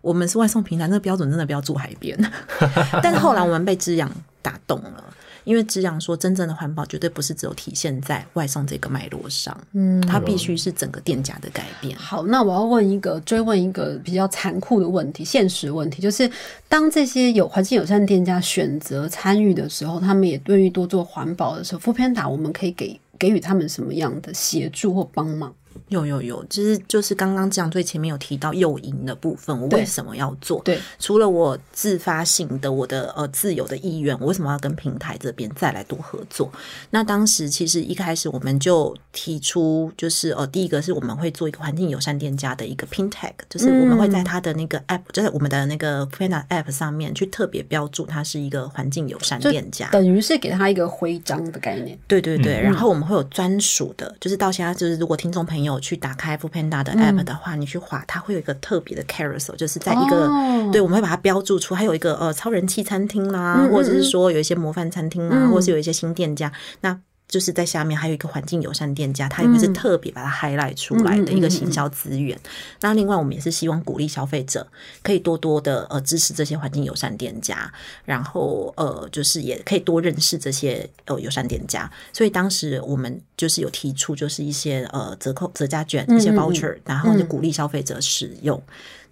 [0.00, 2.18] 我们是外送平台，那个标准真的不要住海边。
[3.00, 4.10] 但是后来我们被滋养
[4.42, 5.04] 打动了。
[5.44, 11.96] 因为只阳说，真正的环保绝对不是只有体现在外送这个脉络上，嗯它必须是整个店家的改变。
[11.96, 16.30] 好，那我要问一个追问一个比较残酷的问题，现实问题，就是
[16.68, 25.54] 当这些有环境友善店家选择参与的时候，他们也愿意多做环保的时候，富偏打我们可以给给予他们什么样的协助或帮忙？
[25.88, 30.60] 有有有，就是就是刚刚这样最前面有提到诱因的部分，我为什么要做？
[30.64, 36.50] 对，除了我自发性的我的呃自由的意愿，我为什么要跟平台这边再来多合作？
[36.90, 49.88] 那当时其实一开始我们就提出，就是呃第一个是我们会做一个环境友善店家的一个 pin tag，就是我们会在它的那个 app，、就在我们的那个 Panda app 上面去特别标注它是一个环境友善店家。
[49.90, 51.98] 等于是给他一个徽章的概念。
[52.06, 56.98] 对对对，嗯然后我们会有专属的，就是到现在就是如果听众朋友去打开 f o o Panda 的嗯。
[56.98, 60.70] app 的话，你去划，它会有一个特别的 carousel，就是在一个、哦。
[60.72, 65.50] 对，我们会把它标注出，还有一个呃超人气餐厅啦，嗯嗯或者是说有一些模范餐厅啊，嗯。
[65.50, 66.98] 或者是有一些新店家，那。
[67.26, 72.38] 就是在下面还有一个环境友善店家，它也会是特别把它 highlight 出来的一个行销资源。
[72.80, 74.66] 那另外，我们也是希望鼓励消费者
[75.02, 77.72] 可以多多的呃支持这些环境友善店家，
[78.04, 81.90] 然后呃就是也可以多认识这些呃友善店家。
[82.12, 88.62] 所以当时我们就是有提出，就是一些呃折扣折价券、一些 voucher，然后就鼓励消费者使用。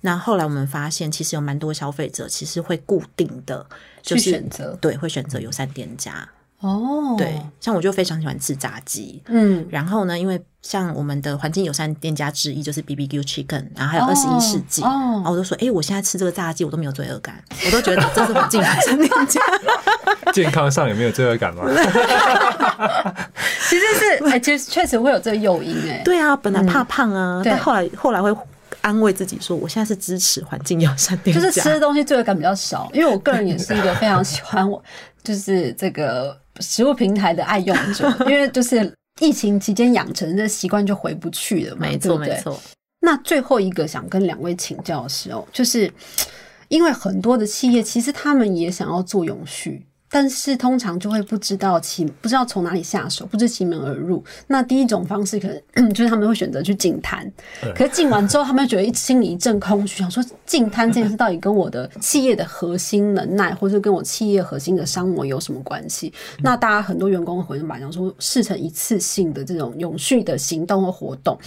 [0.02, 3.64] 那后来我们发现，其实有蛮多消费者其实会固定的
[4.02, 6.28] 就是选择对，会选择友善店家。
[6.62, 19.40] 哦，对，像我就非常喜欢吃炸鸡，嗯，然后呢，因为像我们的环境友善店家之一就是 B B Q Chicken，然后还有二十一世纪，哦然后我就说，哎、我现在吃这个炸鸡，我都没有罪恶感，我都觉得这是环境友善店家。
[20.32, 21.64] 健康上有没有罪恶感吗？
[23.68, 27.50] 其实是哎、其实确实会有这个诱因哎、对啊，本来怕胖啊，对。
[27.50, 28.32] 但后来后来会
[28.82, 34.82] 安慰自己说，我现在是支持环境友善店家，就是吃的东西罪恶感比较少，因为我个人也是一个非常喜欢我
[35.22, 42.60] 就是这个食物平台的爱用者，因为就是疫情期间养成的习惯就回不去了嘛，没错没错。
[43.00, 45.92] 那最后一个想跟两位请教的是哦，就是
[46.68, 49.86] 因为很多的企业其实他们也想要做永续。
[50.14, 54.22] 但是通常就会不知道其不知道从哪里下手，不知其门而入。
[54.46, 57.32] 那第一种方式可能 就是他们会选择去净滩，
[57.74, 66.12] 可是净完之后，他们就觉得心里一阵空虚，想说净滩这件事到底跟我的企业的核心能耐，或者跟我企业核心的商模有什么关系？
[66.42, 71.38] 那大家很多员工回应吧，讲说视成一次性的这种永续的行动和活动。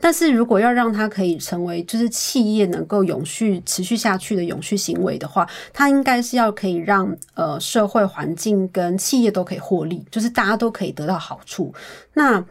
[0.00, 11.74] 但是如果要让它可以成为就是企业能够永续持续下去的永续行为的话，它应该是要可以让呃社会环境跟企业都可以获利，就是大家都可以得到好处。
[12.12, 12.42] 那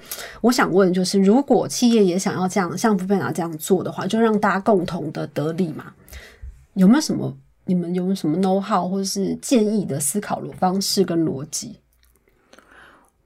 [0.42, 5.94] 我想问，就是如果企业也想要这样像富贝拿这样做的话，就让大家共同的得利嘛？
[6.74, 7.34] 有没有什么
[7.66, 11.78] 你们有什么 know how 或者是建议的思考方式跟逻辑？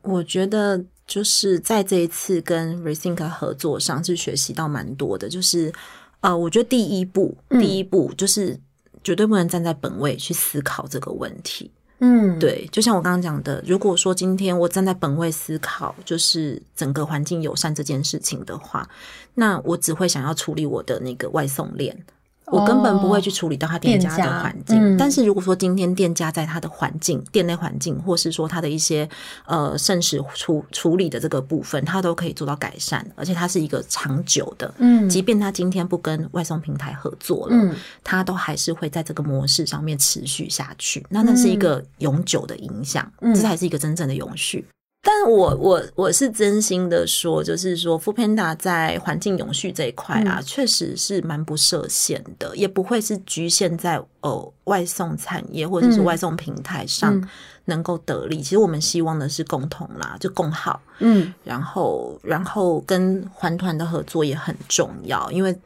[0.03, 5.73] 我觉得就是在这一次跟 Rethink 合作上是学习到蛮多的，就是
[6.21, 8.59] 呃，我觉得第一步，嗯第一步就是
[9.03, 11.71] 绝对不能站在本位去思考这个问题。
[11.99, 18.87] 嗯，对，就像我刚刚讲的，如果说今天我站在本位思考，就是整个环境友善这件事情的话，
[19.33, 22.05] 那我只会想要处理我的那个外送链。
[22.51, 29.07] 我根本不会去处理到他店家的环境，嗯但是如果说今天店家在他的环境、店内环境，或是说他的一些
[29.45, 41.05] 呃剩食处处理的这个部分，他都可以做到改善，而且它是一个长久的，嗯即便他今天不跟外送平台合作了，嗯他都还是会在这个模式上面持续下去。
[41.09, 44.65] 那那是一个永久的影响，嗯这才是一个真正的永续。
[45.09, 57.29] 但我我我是真心的说，就是说 f o o Panda 在环境永续这一块啊，确、实是蛮不设限的，也不会是局限在呃外送产业或者是嗯外送平台上嗯
[57.63, 58.41] 能够得利。
[58.41, 60.81] 其实我们希望的是共同啦，就共好。
[60.99, 65.57] 嗯然后，然后跟环团的合作也很重要，因为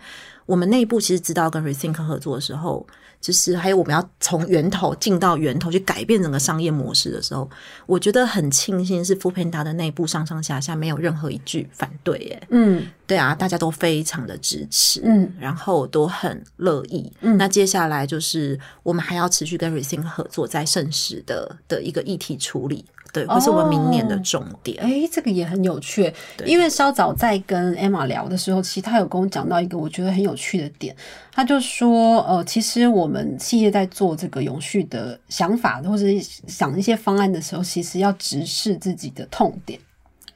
[0.45, 2.86] 我们内部其实知道跟 Rethink 合作的时候，
[3.22, 7.47] 就是还有我们要从源头进到源头去改变整个商业模式的时候，
[7.86, 12.47] 我觉得很庆幸是 f o o Panda 的内部上上下下没有任何一句反对，耶。
[12.49, 17.11] 嗯对啊，大家都非常的支持，嗯然后都很乐意。
[17.19, 24.82] 嗯那接下来就是我们还要持续跟 Rethink 合作，在盛时的的一个议题处理，对，会是我们明年的重点。
[24.84, 26.14] 哎，这个也很有趣，
[26.45, 30.95] 因为稍早在跟 Emma 聊的时候，其实他有跟我讲到一个我觉得很有趣的点，
[31.32, 39.80] 他就说，呃，其实我们企业在做这个永续的想法，或者是想一些方案的时候，其实要直视自己的痛点。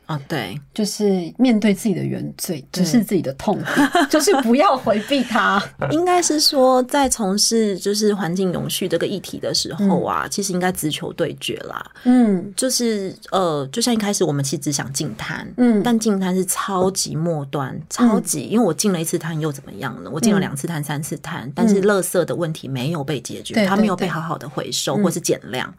[0.05, 5.61] 啊，对，就是面对自己的原罪，直视自己的痛点， 就是不要回避它。
[5.89, 11.83] 应该是说在从事就是环境永续这个议题的时候啊，其实应该直球对决啦。
[12.03, 20.09] 嗯就是呃，就像一开始我们其实只想进摊，嗯但进摊是超级末端，超级，因为我进了一次摊又怎么样呢？
[20.13, 25.73] 我进了两次摊、三次摊，但是垃圾的问题没有被解决，对它没有被好好的回收嗯或是减量，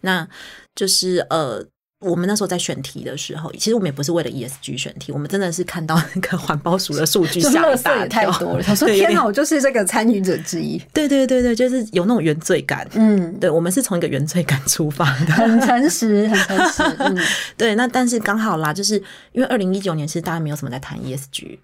[0.00, 0.26] 那
[0.74, 1.62] 就是呃。
[2.00, 8.62] 我们那时候在选题的时候，其实我们也不是为了 ESG 选题，我们真的是看到那个环保署的数据 就吓一垃圾也大跳太多了。
[8.62, 10.78] 他说： “对有点天哪，我就是这个参与者之一。
[10.92, 15.32] 对对对对，就是有那种原罪感。”嗯，对，我们是从一个原罪感出发的。
[15.32, 16.82] 很诚实，很诚实。
[17.00, 17.18] 嗯，
[17.56, 18.96] 对，那但是刚好啦，就是
[19.32, 21.58] 因为二零一九年其实大家没有什么在谈 ESG，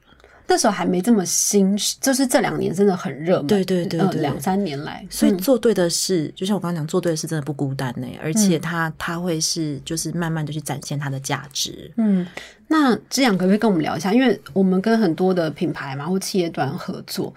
[0.46, 3.46] 那时候还没这么新，就是这两年真的很热门。
[3.46, 11.90] 对对对对呃两三年来，嗯所以做对的事，就像我刚刚讲，做对的事真的不孤单呢、而且它它会是就是慢慢的去展现它的价值。
[11.96, 12.26] 嗯，
[12.68, 14.12] 那志阳可不可以跟我们聊一下？
[14.12, 17.32] 因为我们跟很多的品牌嘛或企业端合作，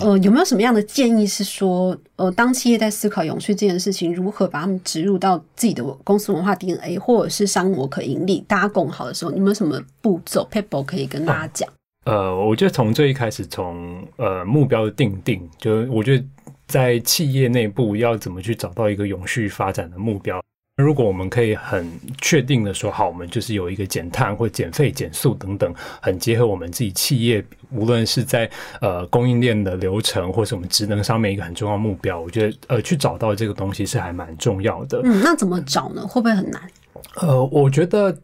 [0.00, 11.68] 呃，有没有什么样的建议是说，呃，当企业在思考永续这件事情，如何把他们植入到自己的公司文化 DNA，或者是商模可盈利，大家共好的时候，你们有什么步骤 people 可以跟大家讲？
[12.06, 16.24] 呃，我觉得从最一开始，从呃目标的定定，就我觉得
[16.68, 20.40] 在企业内部要怎么去找到一个永续发展的目标。
[20.76, 21.90] 如果我们可以很
[22.20, 28.48] 确定的说，好，我们就是有一个减碳或减费、减速等等，很结合我们自己企业，无论是在
[28.80, 35.00] 呃供应链的流程，或是我们职能上面一个很重要目标，我觉得呃去找到这个东西是还蛮重要的。
[35.02, 36.06] 嗯，那怎么找呢？
[36.06, 36.62] 会不会很难？
[37.16, 38.16] 呃，我觉得。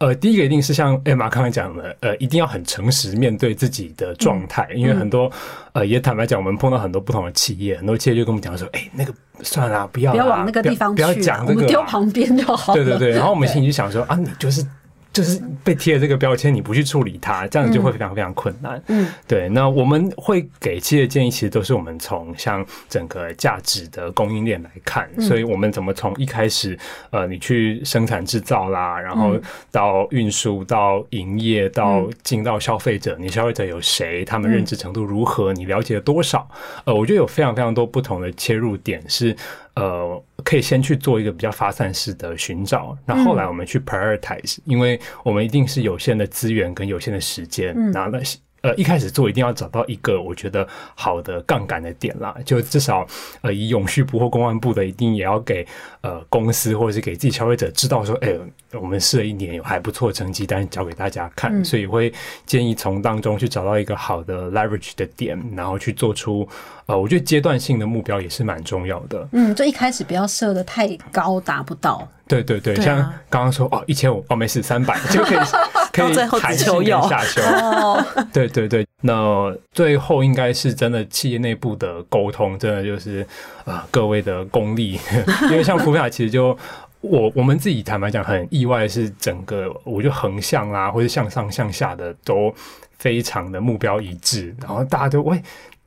[0.00, 5.30] 呃，第一个一定是像艾玛刚才讲的，呃，一定要很诚实面对自己的状态，因为很多，
[5.74, 12.82] 呃，也坦白讲，我们碰到很多不同的企业，很多企业就跟我们讲说，哎、那个算了，不要啦不要往那个地方不要去啊，不要讲这个，我们丢旁边就好了。
[12.82, 14.64] 对对对，然后我们心里就想说 啊，你就是
[15.12, 18.80] 就是被贴了这个标签，你不去处理它，这样就会非常非常困难。
[18.86, 19.48] 嗯，对。
[19.48, 26.78] 那我们会给企业建议，其实都是我们从像整个价值的供应链来看，嗯所以我们怎么从一开始
[27.10, 29.42] 呃，你去生产制造啦，然后嗯
[29.72, 36.48] 到运输，到营业，到进到消费者，你消费者有谁，他们认知程度如何，你了解了多少？
[36.84, 39.36] 呃，我觉得有非常非常多不同的切入点是。
[39.74, 48.20] 呃，可以先去做一个比较发散式的寻找，那后来我们去 prioritize，、因为我们一定是有限的资源跟有限的时间，然后那
[48.62, 53.06] 呃一开始做一定要找到一个我觉得好的杠杆的点啦，就至少
[53.40, 55.66] 呃以永续部或公安部的，一定也要给
[56.02, 58.36] 呃公司或者是给自己消费者知道说，哎、
[58.72, 62.12] 我们试了一年有还不错的成绩单交给大家看，所以会
[62.44, 66.46] 建议从当中去找到一个好的 leverage 的点，然后去做出
[66.90, 69.28] 呃我觉得阶段性的目标也是蛮重要的。
[69.32, 72.06] 嗯，就一开始不要设的太高，达不到。
[72.26, 72.96] 对对对，对啊像
[73.28, 75.38] 刚刚说哦，一千五哦，没事，三百就可以
[75.92, 77.42] 可以最后只弹性求有下修。
[77.42, 83.26] 哦，对对对，那最后应该是真的企业内部的沟通，真的就是
[83.64, 84.98] 呃各位的功力，
[85.50, 86.56] 因为像福卡其实就。
[87.02, 92.54] 我我们自己坦白讲，很意外是整个，我觉得横向啊，或者向上向下的都
[92.98, 95.42] 非常的目标一致，然后大家都喂，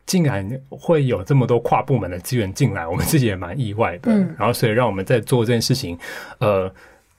[0.06, 4.12] 竟然会有这么多跨部门的资源进来，我们自己也蛮意外的。
[4.12, 5.98] 嗯然后所以让我们在做这件事情，
[6.40, 6.72] 呃，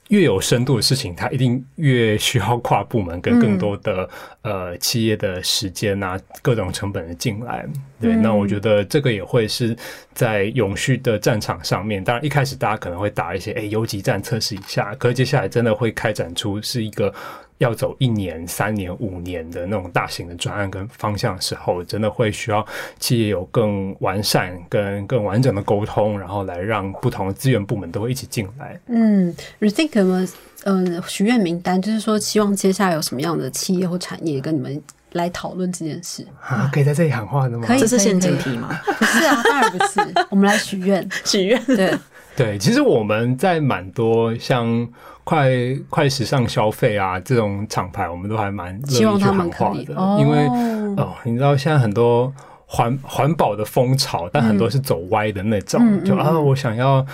[0.09, 4.07] 越有深度的事情，它一定越需要跨部门跟更多的、
[4.43, 7.65] 呃企业的时间啊，各种成本的进来。
[7.99, 9.75] 对，嗯那我觉得这个也会是
[10.13, 12.03] 在永续的战场上面。
[12.03, 17.11] 当然一开始大家可能会打一些哎游击战测试一下，可是接下来真的会开展出是一个。
[17.59, 22.65] 要走一年、三年、五年的那种大型的专案跟方向的时候，真的会需要
[22.99, 28.79] 企业有更完善、跟更完整的沟通，然后来让不同的资源部门都会一起进来。
[28.87, 30.29] 嗯，Rethink
[30.65, 31.81] 嗯许愿名单？
[31.81, 34.81] 就是说，希望接下来有什么样的企业或产业跟你们
[35.13, 36.27] 来讨论这件事？
[36.41, 37.65] 啊，可以在这里喊话的吗？
[37.67, 38.77] 可以这是陷阱题吗？
[38.85, 40.01] 不是啊，当然不是。
[40.29, 41.07] 我们来许愿。
[41.23, 41.93] 许愿对，
[42.35, 44.87] 对，其实我们在蛮多像
[45.25, 45.51] 快
[45.89, 50.47] 快时尚消费啊这种厂牌，我们都还蛮希望他们可以的，因为
[50.95, 52.33] 哦，你知道现在很多
[52.65, 57.05] 环环保的风潮，但很多是走歪的那种，就啊，我想要。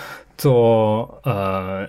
[0.41, 1.87] 做呃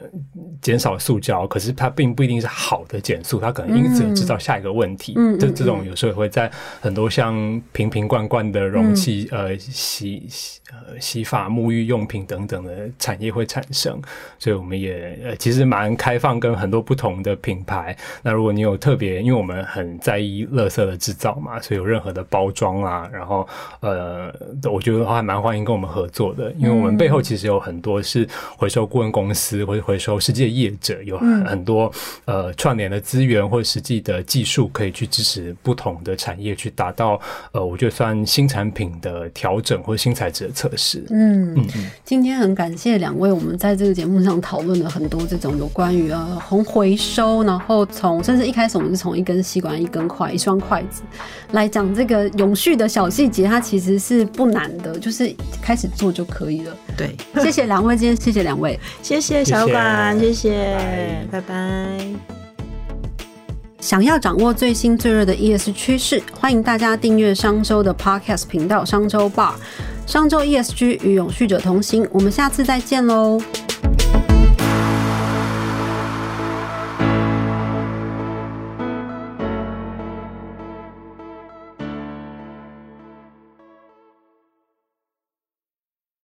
[0.61, 5.15] 减少塑胶，可是它并不一定是好的减速，它可能因此制造下一个问题。
[5.41, 7.33] 这这种有时候会在很多像
[7.73, 13.99] 瓶瓶罐罐的容器、呃洗洗呃洗发沐浴用品等等的产业会产生，
[14.39, 17.97] 所以我们也呃其实蛮开放，跟很多不同的品牌。
[18.23, 23.49] 那如果你有特别，因为我们很在意垃圾的制造嘛，所以有任何的包装啊，然后
[23.81, 24.31] 呃，
[24.71, 28.29] 我觉得还蛮欢迎跟我们合作的，因为我们背后其实有很多是。
[28.57, 31.91] 回收顾问公司或者回收实际的业者有很多
[32.25, 37.21] 呃串联的资源或者实际的技术，可以去支持不同的产业去达到
[37.53, 41.05] 呃，我觉得算新产品的调整或者新材质的测试。
[41.11, 41.91] 嗯嗯嗯。
[42.05, 51.03] 今天很感谢两位，我们在这个节目上讨论了很多这种有关于呃红回收，然后从甚至一开始我们是从一根吸管、一根筷、一双筷子
[51.53, 56.77] 来讲这个永续的小细节，它其实是不难的，就是开始做就可以了。
[56.97, 61.55] 对， 谢谢两位，今天谢谢两位，谢谢小管，谢谢，拜拜。
[63.79, 69.53] 想要掌握最新最热的 ES 趋势，欢迎大家订阅商周的 Podcast 频道商周 Bar，
[70.07, 72.09] 商周 ESG 与永续者同行。
[72.11, 73.39] 我们下次再见喽。